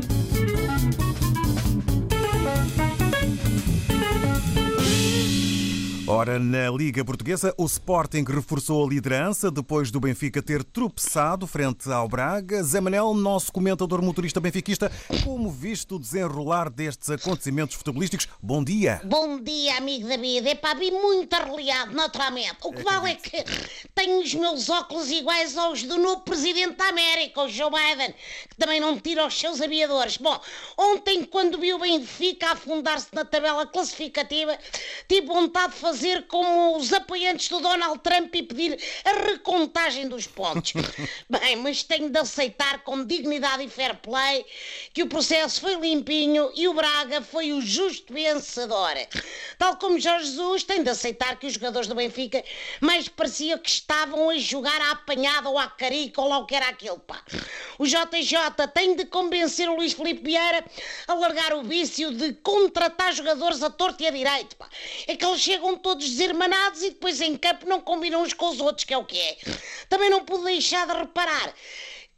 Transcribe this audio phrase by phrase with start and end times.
[0.00, 1.47] Thank you.
[6.28, 11.90] Ora, na Liga Portuguesa, o Sporting reforçou a liderança depois do Benfica ter tropeçado frente
[11.90, 12.62] ao Braga.
[12.62, 14.92] Zé Manel, nosso comentador motorista benfiquista,
[15.24, 18.28] como viste o desenrolar destes acontecimentos futebolísticos?
[18.42, 19.00] Bom dia.
[19.04, 20.46] Bom dia, amigo David.
[20.50, 22.58] É para vi muito arreliado, naturalmente.
[22.62, 23.44] O que vale é que
[23.94, 28.14] tenho os meus óculos iguais aos do novo Presidente da América, o Joe Biden,
[28.50, 30.18] que também não tira os seus aviadores.
[30.18, 30.38] Bom,
[30.76, 34.58] ontem, quando vi o Benfica afundar-se na tabela classificativa,
[35.08, 40.26] tive vontade de fazer como os apoiantes do Donald Trump e pedir a recontagem dos
[40.26, 40.72] pontos.
[41.28, 44.44] Bem, mas tenho de aceitar com dignidade e fair play
[44.92, 48.94] que o processo foi limpinho e o Braga foi o justo vencedor.
[49.58, 52.44] Tal como Jorge Jesus, tenho de aceitar que os jogadores do Benfica
[52.80, 56.54] mais parecia que estavam a jogar à apanhada ou à carica ou lá o que
[56.54, 57.22] era aquilo, pá.
[57.78, 58.36] O JJ
[58.74, 60.64] tem de convencer o Luís Felipe Vieira
[61.06, 64.68] a largar o vício de contratar jogadores a torto e a direito, pá.
[65.06, 68.60] É que eles chegam todos desirmanados e depois em campo não combinam uns com os
[68.60, 69.36] outros, que é o que é.
[69.88, 71.54] Também não pude deixar de reparar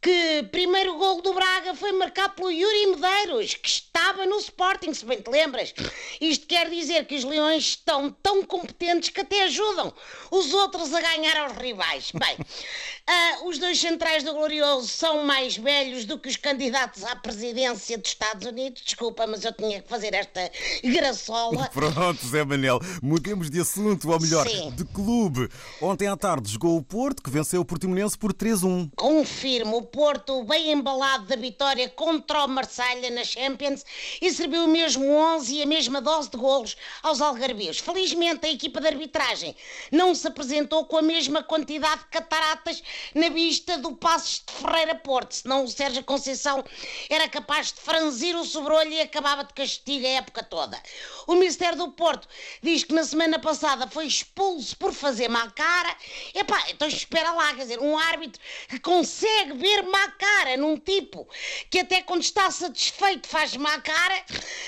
[0.00, 5.04] que primeiro gol do Braga foi marcado pelo Yuri Medeiros, que estava no Sporting, se
[5.04, 5.74] bem te lembras.
[6.20, 9.92] Isto quer dizer que os Leões estão tão competentes que até ajudam
[10.30, 12.12] os outros a ganhar aos rivais.
[12.12, 17.14] Bem, uh, os dois centrais do Glorioso são mais velhos do que os candidatos à
[17.14, 18.82] presidência dos Estados Unidos.
[18.82, 20.50] Desculpa, mas eu tinha que fazer esta
[20.82, 21.68] graçola.
[21.74, 24.70] Pronto, Zé Manel, mudemos de assunto, ou melhor, Sim.
[24.70, 25.46] de clube.
[25.82, 28.90] Ontem à tarde jogou o Porto, que venceu o Portimonense por 3-1.
[28.96, 33.84] Confirmo, Porto bem embalado da vitória contra o Marselha na Champions
[34.20, 37.78] e serviu o mesmo 11 e a mesma dose de golos aos algarbios.
[37.78, 39.56] Felizmente a equipa de arbitragem
[39.90, 42.82] não se apresentou com a mesma quantidade de cataratas
[43.14, 46.64] na vista do Passos de Ferreira Porto, senão o Sérgio Conceição
[47.08, 50.80] era capaz de franzir o sobrolho e acabava de castigo a época toda.
[51.26, 52.28] O Ministério do Porto
[52.62, 55.96] diz que na semana passada foi expulso por fazer má cara.
[56.34, 61.28] Epá, então espera lá, quer dizer, um árbitro que consegue ver má cara num tipo
[61.68, 64.24] que até quando está satisfeito faz má cara,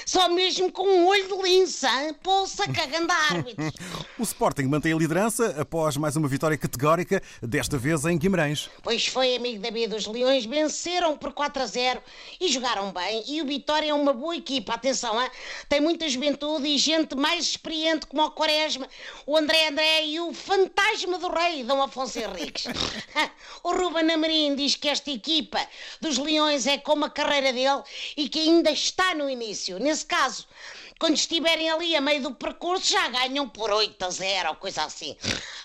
[0.07, 1.89] só mesmo com um olho de linça,
[2.23, 3.73] poça cagando árbitros.
[4.19, 8.71] o Sporting mantém a liderança após mais uma vitória categórica, desta vez em Guimarães.
[8.83, 12.03] Pois foi, amigo David, os Leões venceram por 4 a 0
[12.41, 13.25] e jogaram bem.
[13.27, 15.31] E o Vitória é uma boa equipa, atenção, hein?
[15.69, 18.89] tem muita juventude e gente mais experiente como o Quaresma,
[19.27, 22.65] o André André e o fantasma do rei, Dom Afonso Henriques.
[23.63, 25.59] o Ruben Amorim diz que esta esta equipa
[26.01, 27.83] dos Leões é como a carreira dele
[28.17, 29.81] e que ainda está no início.
[29.81, 30.47] Nesse caso,
[30.99, 34.85] quando estiverem ali a meio do percurso, já ganham por 8 a 0 ou coisa
[34.85, 35.17] assim.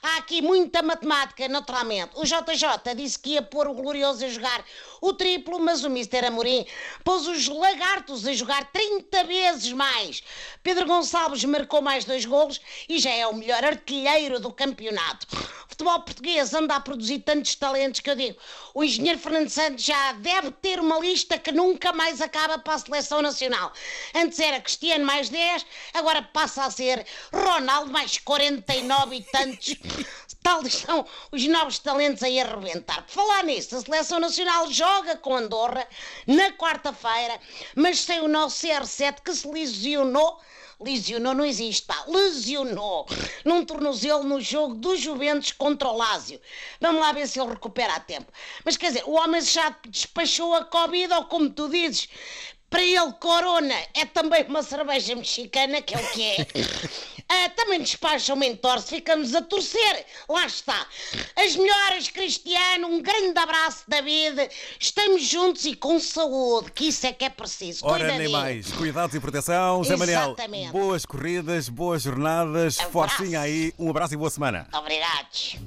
[0.02, 2.12] Há aqui muita matemática, naturalmente.
[2.16, 4.66] O JJ disse que ia pôr o Glorioso a jogar
[5.00, 6.66] o triplo, mas o Mister Amorim
[7.04, 10.24] pôs os Lagartos a jogar 30 vezes mais.
[10.64, 12.60] Pedro Gonçalves marcou mais dois golos
[12.90, 15.28] e já é o melhor artilheiro do campeonato.
[15.78, 18.36] Futebol português anda a produzir tantos talentos que eu digo,
[18.74, 22.80] o engenheiro Fernando Santos já deve ter uma lista que nunca mais acaba para a
[22.80, 23.72] seleção nacional.
[24.16, 29.76] Antes era Cristiano mais mais 10, agora passa a ser Ronaldo mais 49 e tantos.
[30.44, 33.02] Tal são os novos talentos a arrebentar.
[33.04, 35.86] Por falar nisso, a Seleção Nacional joga com Andorra
[36.26, 37.40] na quarta-feira,
[37.76, 40.40] mas sem o nosso CR7 que se lesionou
[40.80, 43.08] lesionou, não existe, pá, lesionou
[43.44, 46.40] num tornozelo no jogo do Juventus contra o Lásio.
[46.80, 48.32] Vamos lá ver se ele recupera a tempo.
[48.64, 52.08] Mas quer dizer, o homem já despachou a Covid, ou como tu dizes,
[52.70, 56.48] para ele, Corona é também uma cerveja mexicana, que é o que é.
[57.38, 60.06] Ah, também despacham entorce, ficamos a torcer.
[60.28, 60.88] Lá está.
[61.36, 64.50] As melhoras, Cristiano, um grande abraço, David.
[64.80, 67.86] Estamos juntos e com saúde, que isso é que é preciso.
[67.86, 68.72] Ora, nem mais.
[68.72, 69.84] Cuidados e proteção.
[69.84, 70.36] Zé Manel,
[70.72, 72.78] boas corridas, boas jornadas.
[72.92, 73.74] Forcinha aí.
[73.78, 74.68] Um abraço e boa semana.
[74.74, 75.58] Obrigados.